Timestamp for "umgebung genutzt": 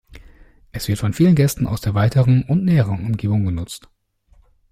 3.05-3.87